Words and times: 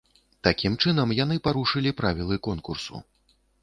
Такім 0.47 0.77
чынам 0.85 1.13
яны 1.23 1.39
парушылі 1.49 1.95
правілы 2.03 2.43
конкурсу. 2.53 3.09